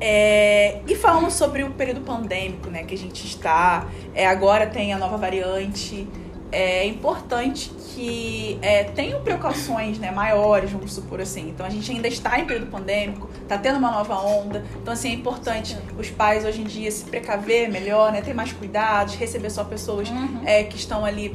É, 0.00 0.80
e 0.86 0.94
falando 0.94 1.28
sobre 1.28 1.64
o 1.64 1.70
período 1.72 2.00
pandêmico, 2.02 2.70
né, 2.70 2.84
que 2.84 2.94
a 2.94 2.98
gente 2.98 3.26
está, 3.26 3.88
é, 4.14 4.24
agora 4.26 4.66
tem 4.68 4.92
a 4.94 4.98
nova 4.98 5.16
variante. 5.16 6.06
É 6.50 6.86
importante 6.86 7.70
que 7.94 8.58
é, 8.62 8.84
tenham 8.84 9.20
precauções 9.22 9.98
né, 9.98 10.10
maiores, 10.10 10.70
vamos 10.70 10.92
supor 10.94 11.20
assim. 11.20 11.48
Então 11.50 11.66
a 11.66 11.68
gente 11.68 11.90
ainda 11.90 12.08
está 12.08 12.38
em 12.38 12.46
período 12.46 12.70
pandêmico, 12.70 13.28
está 13.42 13.58
tendo 13.58 13.78
uma 13.78 13.90
nova 13.90 14.18
onda. 14.20 14.64
Então, 14.80 14.92
assim, 14.94 15.10
é 15.10 15.12
importante 15.14 15.76
os 15.98 16.08
pais 16.10 16.44
hoje 16.44 16.60
em 16.62 16.64
dia 16.64 16.90
se 16.90 17.04
precaver 17.04 17.70
melhor, 17.70 18.12
né? 18.12 18.22
Ter 18.22 18.34
mais 18.34 18.52
cuidados, 18.52 19.14
receber 19.14 19.50
só 19.50 19.64
pessoas 19.64 20.08
Uhum. 20.08 20.42
é, 20.46 20.64
que 20.64 20.76
estão 20.76 21.04
ali 21.04 21.34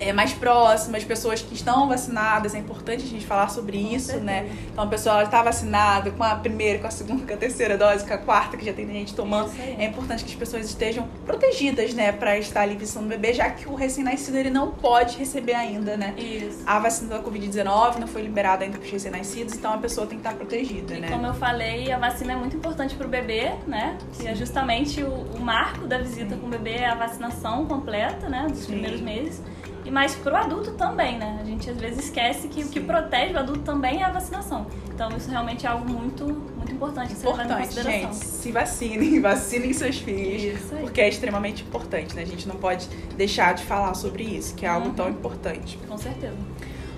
é, 0.00 0.12
mais 0.12 0.32
próximas, 0.32 1.04
pessoas 1.04 1.42
que 1.42 1.54
estão 1.54 1.86
vacinadas. 1.88 2.54
É 2.54 2.58
importante 2.58 3.04
a 3.04 3.06
gente 3.06 3.26
falar 3.26 3.48
sobre 3.50 3.78
Com 3.78 3.94
isso, 3.94 4.06
certeza. 4.06 4.24
né? 4.24 4.50
Então 4.72 4.84
a 4.84 4.86
pessoa 4.86 5.22
está 5.22 5.42
vacinada 5.42 6.10
com 6.10 6.24
a 6.24 6.34
primeira, 6.34 6.78
com 6.78 6.86
a 6.86 6.90
segunda, 6.90 7.26
com 7.26 7.34
a 7.34 7.36
terceira 7.36 7.76
dose, 7.76 8.04
com 8.06 8.14
a 8.14 8.18
quarta, 8.18 8.56
que 8.56 8.64
já 8.64 8.72
tem 8.72 8.86
gente 8.88 9.14
tomando. 9.14 9.50
É 9.78 9.84
importante 9.84 10.24
que 10.24 10.30
as 10.30 10.36
pessoas 10.36 10.66
estejam 10.66 11.06
protegidas, 11.26 11.92
né, 11.94 12.12
para 12.12 12.38
estar 12.38 12.62
ali 12.62 12.76
visitando 12.76 13.04
o 13.04 13.08
bebê, 13.08 13.34
já 13.34 13.50
que 13.50 13.68
o 13.68 13.74
recém-nascido 13.74 14.36
ele 14.36 14.50
não 14.50 14.70
pode 14.70 15.18
receber 15.18 15.54
ainda, 15.54 15.96
né? 15.96 16.14
Isso. 16.16 16.62
A 16.66 16.78
vacina 16.78 17.16
da 17.18 17.22
Covid-19 17.22 17.98
não 17.98 18.06
foi 18.06 18.22
liberada 18.22 18.64
ainda 18.64 18.78
para 18.78 18.86
os 18.86 18.90
recém-nascidos, 18.90 19.54
então 19.54 19.72
a 19.74 19.78
pessoa 19.78 20.06
tem 20.06 20.18
que 20.18 20.26
estar 20.26 20.36
protegida, 20.36 20.94
E 20.94 21.00
né? 21.00 21.08
como 21.10 21.26
eu 21.26 21.34
falei, 21.34 21.92
a 21.92 21.98
vacina 21.98 22.32
é 22.32 22.36
muito 22.36 22.56
importante 22.56 22.94
para 22.94 23.06
o 23.06 23.10
bebê, 23.10 23.52
né? 23.66 23.98
Que 24.14 24.26
é 24.26 24.34
justamente 24.34 25.02
o, 25.02 25.10
o 25.36 25.40
marco 25.40 25.86
da 25.86 25.98
visita 25.98 26.36
com 26.36 26.46
o 26.46 26.50
bebê 26.50 26.76
é 26.76 26.86
a 26.86 26.94
vacinação 26.94 27.66
completa, 27.66 28.28
né? 28.28 28.46
Dos 28.48 28.60
Sim. 28.60 28.72
primeiros 28.72 29.00
meses. 29.00 29.42
E 29.90 29.92
mais 29.92 30.14
pro 30.14 30.36
adulto 30.36 30.70
também, 30.74 31.18
né? 31.18 31.40
A 31.40 31.44
gente 31.44 31.68
às 31.68 31.76
vezes 31.76 32.04
esquece 32.04 32.46
que 32.46 32.62
o 32.62 32.68
que 32.68 32.78
protege 32.78 33.34
o 33.34 33.38
adulto 33.40 33.62
também 33.62 34.00
é 34.00 34.04
a 34.04 34.10
vacinação. 34.12 34.64
Então 34.94 35.08
isso 35.16 35.28
realmente 35.28 35.66
é 35.66 35.68
algo 35.68 35.90
muito, 35.90 36.24
muito 36.56 36.70
importante. 36.70 37.12
em 37.12 37.16
Importante, 37.16 37.64
consideração. 37.64 38.12
gente. 38.12 38.24
Se 38.24 38.52
vacinem, 38.52 39.18
vacinem 39.20 39.72
seus 39.72 39.98
filhos. 39.98 40.60
Porque 40.80 41.00
é 41.00 41.08
extremamente 41.08 41.64
importante, 41.64 42.14
né? 42.14 42.22
A 42.22 42.24
gente 42.24 42.46
não 42.46 42.54
pode 42.54 42.86
deixar 43.16 43.52
de 43.54 43.64
falar 43.64 43.94
sobre 43.94 44.22
isso, 44.22 44.54
que 44.54 44.64
é 44.64 44.68
algo 44.68 44.90
Uhum. 44.90 44.94
tão 44.94 45.08
importante. 45.08 45.76
Com 45.88 45.98
certeza. 45.98 46.36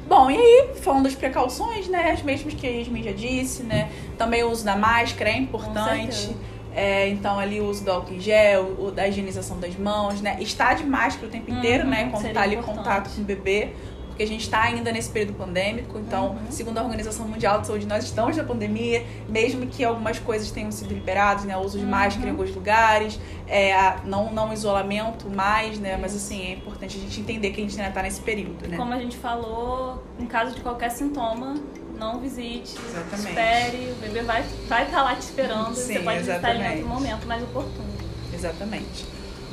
Bom, 0.06 0.30
e 0.30 0.36
aí, 0.36 0.74
falando 0.82 1.04
das 1.04 1.14
precauções, 1.14 1.88
né? 1.88 2.10
As 2.10 2.22
mesmas 2.22 2.52
que 2.52 2.66
a 2.66 2.70
Yasmin 2.70 3.04
já 3.04 3.12
disse, 3.12 3.62
né? 3.62 3.88
Também 4.18 4.42
o 4.44 4.50
uso 4.50 4.66
da 4.66 4.76
máscara 4.76 5.30
é 5.30 5.38
importante. 5.38 6.14
certeza. 6.14 6.34
É, 6.74 7.08
então, 7.08 7.38
ali 7.38 7.60
o 7.60 7.66
uso 7.66 7.84
do 7.84 7.90
álcool 7.90 8.14
em 8.14 8.20
gel, 8.20 8.76
o 8.78 8.90
da 8.90 9.06
higienização 9.06 9.58
das 9.60 9.76
mãos, 9.76 10.20
né? 10.20 10.36
Estar 10.40 10.74
de 10.74 10.84
máscara 10.84 11.26
o 11.26 11.30
tempo 11.30 11.50
inteiro, 11.50 11.84
Uhum, 11.84 11.90
né? 11.90 12.08
Quando 12.10 12.22
seria 12.22 12.34
tá 12.34 12.42
ali 12.42 12.54
em 12.54 12.58
importante. 12.58 12.78
contato 12.78 13.14
com 13.14 13.20
o 13.20 13.24
bebê. 13.24 13.72
porque 14.12 14.24
a 14.24 14.26
gente 14.26 14.42
está 14.42 14.62
ainda 14.64 14.92
nesse 14.92 15.08
período 15.10 15.34
pandêmico. 15.38 15.98
Então, 15.98 16.32
uhum. 16.32 16.50
segundo 16.50 16.76
a 16.76 16.82
Organização 16.82 17.26
Mundial 17.26 17.62
de 17.62 17.66
Saúde, 17.66 17.86
nós 17.86 18.04
estamos 18.04 18.36
na 18.36 18.44
pandemia, 18.44 19.06
mesmo 19.26 19.66
que 19.66 19.82
algumas 19.82 20.18
coisas 20.18 20.50
tenham 20.50 20.70
sido 20.70 20.92
liberadas, 20.92 21.44
né? 21.44 21.56
O 21.56 21.60
uso 21.60 21.78
de 21.78 21.84
uhum. 21.84 21.90
máscara 21.90 22.28
em 22.28 22.30
alguns 22.32 22.54
lugares, 22.54 23.18
é, 23.48 23.72
não, 24.04 24.30
não 24.30 24.52
isolamento 24.52 25.30
mais, 25.30 25.78
né? 25.78 25.96
Mas 25.98 26.14
assim, 26.14 26.42
é 26.42 26.52
importante 26.52 26.98
a 26.98 27.00
gente 27.00 27.20
entender 27.20 27.52
que 27.52 27.60
a 27.60 27.64
gente 27.64 27.74
ainda 27.74 27.88
está 27.88 28.02
nesse 28.02 28.20
período, 28.20 28.68
né? 28.68 28.76
Como 28.76 28.92
a 28.92 28.98
gente 28.98 29.16
falou, 29.16 30.02
em 30.20 30.26
caso 30.26 30.54
de 30.54 30.60
qualquer 30.60 30.90
sintoma, 30.90 31.54
não 32.02 32.18
visite, 32.18 32.76
exatamente. 32.88 33.28
espere, 33.28 33.92
o 33.92 33.94
bebê 34.00 34.22
vai 34.22 34.40
estar 34.40 34.76
vai 34.76 34.86
tá 34.86 35.02
lá 35.02 35.14
te 35.14 35.22
esperando, 35.22 35.74
Sim, 35.74 35.94
você 35.94 36.00
pode 36.00 36.18
exatamente. 36.18 36.58
visitar 36.58 36.76
em 36.76 36.76
outro 36.76 36.88
momento 36.88 37.26
mais 37.26 37.42
oportuno. 37.44 37.92
Exatamente. 38.34 39.06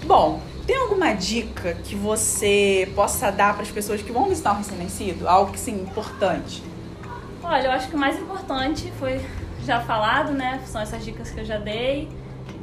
Bom, 0.03 0.41
tem 0.65 0.75
alguma 0.75 1.13
dica 1.13 1.75
que 1.84 1.96
você 1.96 2.91
possa 2.96 3.32
dar 3.32 3.53
para 3.53 3.63
as 3.63 3.70
pessoas 3.70 4.01
que 4.01 4.12
vão 4.12 4.25
visitar 4.25 4.53
o 4.53 4.58
recém-nascido? 4.58 5.27
Algo 5.27 5.51
que 5.51 5.60
sim, 5.60 5.82
importante? 5.82 6.63
Olha, 7.44 7.68
eu 7.68 7.72
acho 7.72 7.89
que 7.89 7.96
o 7.96 8.00
mais 8.00 8.20
importante 8.20 8.91
foi 8.98 9.22
já 9.65 9.82
falado, 9.82 10.32
né? 10.32 10.62
São 10.65 10.82
essas 10.82 11.03
dicas 11.03 11.29
que 11.29 11.39
eu 11.39 11.46
já 11.46 11.58
dei, 11.58 12.10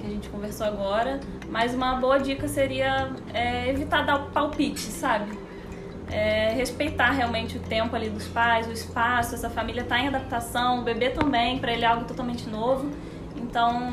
que 0.00 0.06
a 0.06 0.10
gente 0.10 0.28
conversou 0.28 0.66
agora. 0.66 1.20
Mas 1.48 1.74
uma 1.74 1.96
boa 1.96 2.18
dica 2.18 2.48
seria 2.48 3.10
é, 3.32 3.68
evitar 3.68 4.02
dar 4.02 4.18
palpite, 4.30 4.80
sabe? 4.80 5.45
É, 6.10 6.52
respeitar 6.54 7.10
realmente 7.10 7.56
o 7.56 7.60
tempo 7.60 7.96
ali 7.96 8.08
dos 8.08 8.28
pais, 8.28 8.68
o 8.68 8.72
espaço, 8.72 9.34
essa 9.34 9.50
família 9.50 9.82
está 9.82 9.98
em 9.98 10.08
adaptação, 10.08 10.80
o 10.80 10.82
bebê 10.82 11.10
também, 11.10 11.58
para 11.58 11.72
ele 11.72 11.84
é 11.84 11.88
algo 11.88 12.04
totalmente 12.04 12.48
novo. 12.48 12.90
Então, 13.36 13.90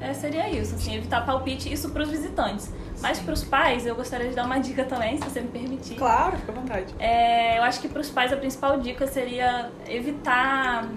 é, 0.00 0.12
seria 0.14 0.48
isso, 0.48 0.74
assim, 0.74 0.96
evitar 0.96 1.24
palpite, 1.24 1.72
isso 1.72 1.90
para 1.90 2.02
os 2.02 2.10
visitantes. 2.10 2.72
Mas 3.00 3.18
para 3.18 3.34
os 3.34 3.44
pais, 3.44 3.86
eu 3.86 3.94
gostaria 3.94 4.28
de 4.28 4.34
dar 4.34 4.46
uma 4.46 4.58
dica 4.58 4.84
também, 4.84 5.16
se 5.16 5.24
você 5.24 5.40
me 5.40 5.48
permitir. 5.48 5.96
Claro, 5.96 6.36
fica 6.36 6.52
à 6.52 6.54
vontade. 6.54 6.94
É, 6.98 7.58
eu 7.58 7.62
acho 7.62 7.80
que 7.80 7.88
para 7.88 8.00
os 8.00 8.10
pais 8.10 8.32
a 8.32 8.36
principal 8.36 8.78
dica 8.80 9.06
seria 9.06 9.70
evitar 9.88 10.88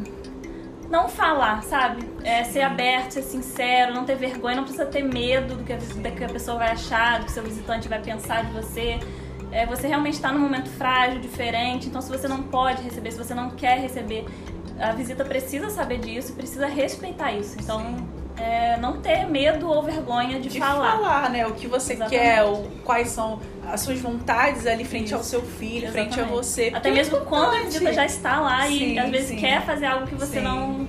não 0.89 1.09
falar, 1.09 1.63
sabe? 1.63 2.07
É, 2.23 2.43
ser 2.43 2.61
aberto, 2.61 3.11
ser 3.11 3.23
sincero, 3.23 3.93
não 3.93 4.05
ter 4.05 4.15
vergonha, 4.15 4.55
não 4.55 4.63
precisa 4.63 4.85
ter 4.85 5.03
medo 5.03 5.55
do 5.55 5.63
que, 5.63 5.73
a, 5.73 5.77
do 5.77 6.11
que 6.15 6.23
a 6.23 6.29
pessoa 6.29 6.57
vai 6.57 6.71
achar, 6.71 7.19
do 7.19 7.25
que 7.25 7.31
seu 7.31 7.43
visitante 7.43 7.87
vai 7.87 7.99
pensar 7.99 8.45
de 8.45 8.51
você. 8.51 8.99
É, 9.55 9.65
você 9.65 9.87
realmente 9.87 10.15
está 10.15 10.33
num 10.33 10.39
momento 10.39 10.69
frágil, 10.69 11.21
diferente, 11.21 11.87
então 11.87 12.01
se 12.01 12.09
você 12.09 12.27
não 12.27 12.43
pode 12.43 12.81
receber, 12.81 13.09
se 13.11 13.17
você 13.17 13.33
não 13.33 13.51
quer 13.51 13.79
receber, 13.79 14.25
a 14.77 14.91
visita 14.91 15.23
precisa 15.23 15.69
saber 15.69 15.99
disso, 15.99 16.33
precisa 16.33 16.67
respeitar 16.67 17.31
isso. 17.31 17.55
Então. 17.61 17.95
É, 18.37 18.75
não 18.75 18.99
ter 18.99 19.25
medo 19.25 19.69
ou 19.69 19.81
vergonha 19.81 20.41
de, 20.41 20.49
de 20.49 20.59
falar. 20.59 20.97
falar, 20.97 21.29
né? 21.29 21.47
O 21.47 21.53
que 21.53 21.67
você 21.67 21.93
Exatamente. 21.93 22.21
quer, 22.21 22.43
o, 22.43 22.69
quais 22.83 23.07
são 23.07 23.39
as 23.65 23.79
suas 23.79 23.97
vontades 24.01 24.67
ali 24.67 24.83
frente 24.83 25.05
Isso. 25.05 25.15
ao 25.15 25.23
seu 25.23 25.41
filho, 25.41 25.85
Exatamente. 25.85 26.15
frente 26.15 26.19
a 26.19 26.29
você. 26.29 26.69
Até 26.75 26.91
mesmo 26.91 27.21
quando 27.21 27.55
a 27.55 27.61
visita 27.61 27.93
já 27.93 28.05
está 28.05 28.41
lá 28.41 28.67
sim, 28.67 28.95
e 28.95 28.99
às 28.99 29.09
vezes 29.09 29.29
sim. 29.29 29.37
quer 29.37 29.65
fazer 29.65 29.85
algo 29.85 30.05
que 30.05 30.15
você 30.15 30.39
sim. 30.39 30.43
não 30.43 30.85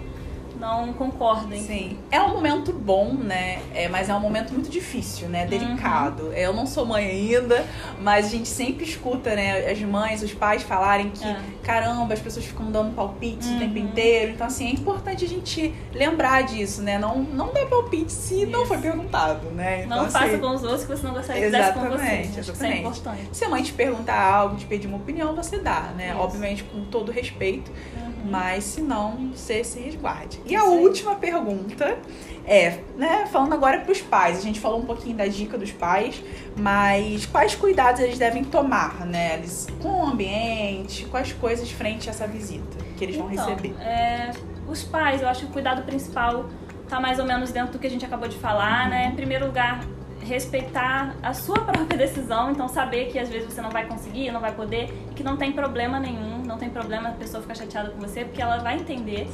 não 0.59 0.93
concordem. 0.93 1.61
Sim. 1.61 1.99
É 2.11 2.21
um 2.21 2.31
momento 2.31 2.73
bom, 2.73 3.13
né? 3.13 3.61
É, 3.75 3.89
mas 3.89 4.09
é 4.09 4.15
um 4.15 4.21
momento 4.21 4.53
muito 4.53 4.71
difícil, 4.71 5.29
né? 5.29 5.47
Delicado. 5.47 6.25
Uhum. 6.25 6.33
Eu 6.33 6.53
não 6.53 6.67
sou 6.67 6.87
mãe 6.87 7.07
ainda, 7.07 7.65
mas 8.01 8.27
a 8.27 8.29
gente 8.29 8.49
sempre 8.49 8.85
escuta, 8.85 9.35
né? 9.35 9.71
As 9.71 9.81
mães, 9.81 10.23
os 10.23 10.33
pais 10.33 10.63
falarem 10.63 11.11
que, 11.11 11.25
é. 11.25 11.37
caramba, 11.63 12.15
as 12.15 12.21
pessoas 12.21 12.45
ficam 12.45 12.71
dando 12.71 12.95
palpite 12.95 13.47
uhum. 13.49 13.57
o 13.57 13.59
tempo 13.59 13.79
inteiro. 13.79 14.33
Então, 14.33 14.47
assim, 14.47 14.69
é 14.69 14.71
importante 14.71 15.25
a 15.25 15.29
gente 15.29 15.75
lembrar 15.93 16.43
disso, 16.43 16.83
né? 16.83 16.99
Não, 16.99 17.19
não 17.19 17.53
dar 17.53 17.67
palpite 17.67 18.13
se 18.13 18.43
Isso. 18.43 18.51
não 18.51 18.67
foi 18.67 18.79
perguntado, 18.79 19.47
né? 19.51 19.85
Então, 19.85 19.99
não 19.99 20.05
assim, 20.07 20.19
faça 20.19 20.39
com 20.39 20.55
os 20.55 20.63
outros 20.63 20.83
que 20.83 20.89
você 20.89 21.07
não 21.07 21.15
gostaria 21.15 21.43
que 21.43 21.51
fizesse 21.51 21.73
com 21.73 21.81
você. 21.81 21.93
Exatamente. 21.93 22.41
Isso 22.41 22.65
é 22.65 22.77
importante. 22.79 23.29
Se 23.33 23.45
a 23.45 23.49
mãe 23.49 23.63
te 23.63 23.73
perguntar 23.73 24.21
algo, 24.21 24.57
te 24.57 24.67
pedir 24.67 24.87
uma 24.87 24.97
opinião, 24.97 25.35
você 25.35 25.59
dá, 25.59 25.93
né? 25.97 26.11
Isso. 26.11 26.19
Obviamente 26.19 26.65
com 26.65 26.85
todo 26.85 27.13
respeito. 27.13 27.71
Uhum. 27.97 28.06
Mas 28.31 28.65
se 28.65 28.81
não, 28.81 29.31
você 29.35 29.63
se 29.63 29.79
resguarde. 29.79 30.41
E 30.47 30.55
a 30.55 30.65
última 30.65 31.15
pergunta 31.15 31.99
é, 32.47 32.81
né, 32.97 33.27
falando 33.27 33.53
agora 33.53 33.81
para 33.81 33.93
os 33.93 34.01
pais. 34.01 34.39
A 34.39 34.41
gente 34.41 34.61
falou 34.61 34.79
um 34.81 34.85
pouquinho 34.85 35.17
da 35.17 35.27
dica 35.27 35.59
dos 35.59 35.73
pais, 35.73 36.23
mas 36.57 37.27
quais 37.27 37.55
cuidados 37.55 38.01
eles 38.01 38.19
devem 38.19 38.45
tomar, 38.45 39.05
né? 39.05 39.35
Eles, 39.35 39.67
com 39.83 39.89
o 39.89 40.07
ambiente, 40.07 41.05
quais 41.07 41.33
coisas 41.33 41.71
frente 41.71 42.09
a 42.09 42.13
essa 42.13 42.27
visita 42.27 42.77
que 42.97 43.05
eles 43.05 43.17
vão 43.17 43.31
então, 43.31 43.47
receber? 43.47 43.75
É, 43.81 44.31
os 44.69 44.83
pais, 44.85 45.23
eu 45.23 45.29
acho 45.29 45.41
que 45.41 45.47
o 45.47 45.53
cuidado 45.53 45.83
principal 45.83 46.47
tá 46.89 47.01
mais 47.01 47.19
ou 47.19 47.25
menos 47.25 47.51
dentro 47.51 47.73
do 47.73 47.79
que 47.79 47.87
a 47.87 47.91
gente 47.91 48.05
acabou 48.05 48.29
de 48.29 48.37
falar, 48.37 48.89
né? 48.89 49.09
Em 49.13 49.17
primeiro 49.17 49.47
lugar, 49.47 49.81
respeitar 50.21 51.15
a 51.23 51.33
sua 51.33 51.61
própria 51.61 51.97
decisão, 51.97 52.51
então 52.51 52.69
saber 52.69 53.07
que 53.07 53.19
às 53.19 53.29
vezes 53.29 53.53
você 53.53 53.61
não 53.61 53.71
vai 53.71 53.87
conseguir, 53.87 54.31
não 54.31 54.41
vai 54.41 54.53
poder, 54.53 54.93
e 55.11 55.15
que 55.15 55.23
não 55.23 55.37
tem 55.37 55.53
problema 55.53 55.99
nenhum, 56.01 56.26
não 56.57 56.59
tem 56.59 56.71
problema 56.71 57.11
a 57.11 57.13
pessoa 57.13 57.43
ficar 57.43 57.55
chateada 57.55 57.91
com 57.91 58.01
você, 58.01 58.25
porque 58.25 58.41
ela 58.41 58.57
vai 58.59 58.77
entender. 58.77 59.29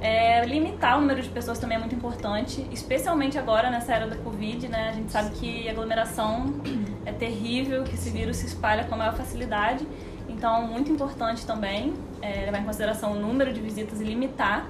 É, 0.00 0.44
limitar 0.44 0.98
o 0.98 1.00
número 1.00 1.22
de 1.22 1.28
pessoas 1.28 1.58
também 1.58 1.76
é 1.76 1.78
muito 1.78 1.94
importante, 1.94 2.66
especialmente 2.70 3.38
agora 3.38 3.70
nessa 3.70 3.94
era 3.94 4.06
da 4.06 4.16
Covid, 4.16 4.68
né? 4.68 4.90
A 4.90 4.92
gente 4.92 5.10
sabe 5.10 5.30
que 5.30 5.68
aglomeração 5.68 6.60
é 7.06 7.12
terrível, 7.12 7.82
que 7.84 7.94
esse 7.94 8.10
vírus 8.10 8.36
se 8.38 8.46
espalha 8.46 8.84
com 8.84 8.94
a 8.94 8.98
maior 8.98 9.14
facilidade. 9.14 9.86
Então, 10.28 10.66
muito 10.66 10.90
importante 10.90 11.46
também 11.46 11.94
é, 12.20 12.44
levar 12.44 12.58
em 12.58 12.64
consideração 12.64 13.12
o 13.12 13.14
número 13.18 13.52
de 13.52 13.60
visitas 13.60 14.00
e 14.00 14.04
limitar 14.04 14.66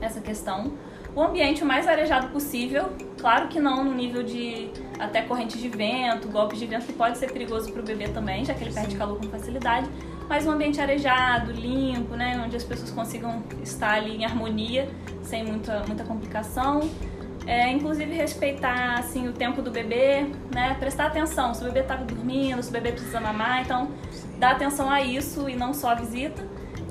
essa 0.00 0.20
questão 0.20 0.72
o 1.14 1.22
ambiente 1.22 1.62
o 1.62 1.66
mais 1.66 1.88
arejado 1.88 2.28
possível. 2.28 2.90
Claro 3.18 3.48
que 3.48 3.58
não 3.58 3.84
no 3.84 3.92
nível 3.92 4.22
de 4.22 4.70
até 4.98 5.22
correntes 5.22 5.60
de 5.60 5.68
vento, 5.68 6.28
golpes 6.28 6.58
de 6.58 6.66
vento, 6.66 6.86
que 6.86 6.92
pode 6.92 7.18
ser 7.18 7.32
perigoso 7.32 7.72
para 7.72 7.82
o 7.82 7.84
bebê 7.84 8.08
também, 8.08 8.44
já 8.44 8.54
que 8.54 8.62
ele 8.62 8.72
perde 8.72 8.96
calor 8.96 9.18
com 9.18 9.24
facilidade. 9.28 9.88
Mas 10.30 10.46
um 10.46 10.52
ambiente 10.52 10.80
arejado, 10.80 11.50
limpo, 11.50 12.14
né, 12.14 12.40
onde 12.46 12.54
as 12.54 12.62
pessoas 12.62 12.92
consigam 12.92 13.42
estar 13.64 13.94
ali 13.94 14.16
em 14.16 14.24
harmonia, 14.24 14.88
sem 15.24 15.44
muita, 15.44 15.82
muita 15.88 16.04
complicação. 16.04 16.88
É, 17.48 17.68
inclusive 17.68 18.14
respeitar 18.14 18.96
assim 18.96 19.26
o 19.26 19.32
tempo 19.32 19.60
do 19.60 19.72
bebê, 19.72 20.30
né? 20.54 20.76
Prestar 20.78 21.06
atenção 21.06 21.52
se 21.52 21.62
o 21.62 21.64
bebê 21.64 21.80
está 21.80 21.96
dormindo, 21.96 22.62
se 22.62 22.68
o 22.68 22.72
bebê 22.72 22.92
precisa 22.92 23.20
mamar, 23.20 23.62
então 23.62 23.88
dar 24.38 24.52
atenção 24.52 24.88
a 24.88 25.00
isso 25.00 25.48
e 25.48 25.56
não 25.56 25.74
só 25.74 25.90
a 25.90 25.94
visita. 25.94 26.46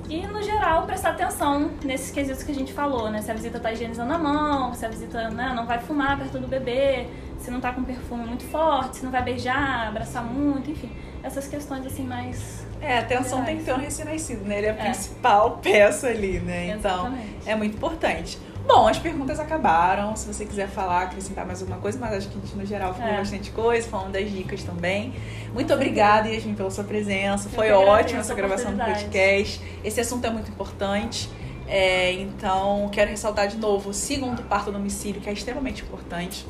E, 0.10 0.27
no 0.27 0.41
geral, 0.41 0.86
prestar 0.86 1.12
atenção 1.12 1.72
nesses 1.86 2.12
quesitos 2.12 2.43
que 2.43 2.51
a 2.51 2.55
gente 2.55 2.74
falou, 2.74 3.10
né? 3.10 3.22
Se 3.22 3.31
a 3.31 3.34
visita 3.34 3.55
está 3.55 3.72
higienizando 3.72 4.12
a 4.12 4.17
mão, 4.17 4.74
se 4.74 4.86
a 4.86 4.89
visita 4.89 5.29
né, 5.29 5.53
não 5.55 5.65
vai 5.65 5.79
fumar 5.79 6.17
perto 6.17 6.39
do 6.39 6.48
bebê, 6.48 7.08
se 7.39 7.50
não 7.50 7.58
está 7.58 7.72
com 7.72 7.84
perfume 7.84 8.25
muito 8.25 8.43
forte, 8.46 8.98
se 8.98 9.03
não 9.03 9.12
vai 9.12 9.24
beijar, 9.24 9.88
abraçar 9.88 10.24
muito, 10.24 10.69
enfim. 10.72 10.91
Essas 11.24 11.48
questões, 11.48 11.86
assim, 11.86 12.03
mais... 12.03 12.67
É, 12.81 13.00
atenção 13.00 13.43
tem 13.43 13.58
que 13.58 13.63
ter 13.63 13.74
um 13.74 13.77
recém-nascido, 13.77 14.46
né? 14.46 14.60
Ele 14.60 14.67
é 14.67 14.69
a 14.69 14.74
é. 14.74 14.77
principal 14.77 15.58
peça 15.63 16.08
ali, 16.08 16.39
né? 16.39 16.69
Então, 16.69 17.08
Exatamente. 17.08 17.50
é 17.50 17.55
muito 17.55 17.75
importante. 17.75 18.39
Bom, 18.65 18.88
as 18.88 19.00
perguntas 19.00 19.39
acabaram. 19.39 20.15
Se 20.15 20.31
você 20.31 20.46
quiser 20.46 20.67
falar, 20.67 21.03
acrescentar 21.03 21.46
mais 21.46 21.60
alguma 21.60 21.79
coisa, 21.79 21.98
mas 22.00 22.13
acho 22.13 22.29
que 22.29 22.38
a 22.38 22.41
gente, 22.41 22.55
no 22.55 22.65
geral, 22.65 22.93
falou 22.93 23.13
é. 23.13 23.17
bastante 23.17 23.51
coisa, 23.51 23.88
falando 23.88 24.12
das 24.12 24.29
dicas 24.29 24.63
também. 24.63 25.13
Muito 25.53 25.74
obrigada, 25.74 26.29
Yasmin, 26.29 26.53
pela 26.53 26.69
sua 26.69 26.84
presença. 26.84 27.50
Foi 27.50 27.72
ótima 27.72 28.19
essa 28.19 28.36
gravação 28.36 28.72
do 28.72 28.77
podcast. 28.77 29.60
Esse 29.84 30.00
assunto 30.00 30.25
é 30.25 30.29
muito 30.29 30.51
importante. 30.51 31.29
É, 31.67 32.13
então, 32.13 32.89
quero 32.91 33.10
ressaltar 33.10 33.48
de 33.48 33.58
novo: 33.58 33.93
sigam 33.93 34.36
do 34.36 34.43
parto 34.43 34.72
domicílio, 34.72 35.19
que 35.19 35.29
é 35.29 35.34
extremamente 35.34 35.81
importante. 35.84 36.46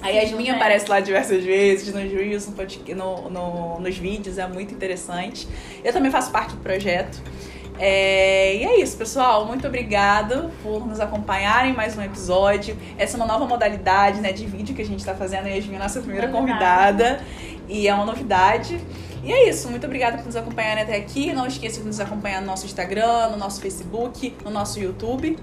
A 0.00 0.10
Yasmin 0.10 0.50
aparece 0.50 0.88
lá 0.88 1.00
diversas 1.00 1.42
vezes 1.44 1.92
nos 1.92 2.10
reels, 2.12 2.48
no, 2.48 2.94
no, 2.94 3.30
no, 3.30 3.80
nos 3.80 3.96
vídeos, 3.98 4.38
é 4.38 4.46
muito 4.46 4.72
interessante. 4.72 5.48
Eu 5.82 5.92
também 5.92 6.10
faço 6.10 6.30
parte 6.30 6.54
do 6.54 6.60
projeto. 6.60 7.20
É, 7.80 8.56
e 8.56 8.64
é 8.64 8.80
isso, 8.80 8.96
pessoal. 8.96 9.44
Muito 9.46 9.66
obrigada 9.66 10.50
por 10.62 10.86
nos 10.86 10.98
acompanharem 10.98 11.72
em 11.72 11.74
mais 11.74 11.96
um 11.96 12.02
episódio. 12.02 12.76
Essa 12.96 13.16
é 13.16 13.20
uma 13.20 13.26
nova 13.26 13.46
modalidade 13.46 14.20
né, 14.20 14.32
de 14.32 14.46
vídeo 14.46 14.74
que 14.74 14.82
a 14.82 14.84
gente 14.84 15.00
está 15.00 15.14
fazendo. 15.14 15.46
A 15.46 15.48
Yasmin 15.48 15.74
é 15.74 15.76
a 15.76 15.82
nossa 15.82 16.00
primeira 16.00 16.28
convidada. 16.28 17.20
E 17.68 17.86
é 17.86 17.94
uma 17.94 18.04
novidade. 18.04 18.80
E 19.22 19.32
é 19.32 19.48
isso. 19.48 19.68
Muito 19.68 19.86
obrigada 19.86 20.16
por 20.16 20.26
nos 20.26 20.36
acompanharem 20.36 20.82
até 20.82 20.96
aqui. 20.96 21.32
Não 21.32 21.46
esqueça 21.46 21.80
de 21.80 21.86
nos 21.86 22.00
acompanhar 22.00 22.40
no 22.40 22.46
nosso 22.46 22.66
Instagram, 22.66 23.30
no 23.30 23.36
nosso 23.36 23.60
Facebook, 23.60 24.34
no 24.44 24.50
nosso 24.50 24.80
YouTube. 24.80 25.36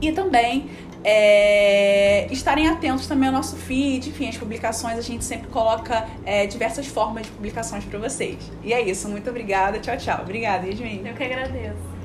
E 0.00 0.12
também 0.12 0.68
é, 1.08 2.26
estarem 2.32 2.66
atentos 2.66 3.06
também 3.06 3.28
ao 3.28 3.32
nosso 3.32 3.54
feed, 3.54 4.08
enfim, 4.08 4.28
as 4.28 4.36
publicações, 4.36 4.98
a 4.98 5.00
gente 5.00 5.24
sempre 5.24 5.46
coloca 5.46 6.04
é, 6.24 6.46
diversas 6.48 6.88
formas 6.88 7.26
de 7.26 7.32
publicações 7.32 7.84
para 7.84 7.96
vocês. 7.96 8.36
E 8.64 8.72
é 8.72 8.80
isso, 8.80 9.08
muito 9.08 9.30
obrigada, 9.30 9.78
tchau, 9.78 9.96
tchau. 9.96 10.22
Obrigada, 10.22 10.66
Yasmin. 10.66 11.06
Eu 11.06 11.14
que 11.14 11.22
agradeço. 11.22 11.95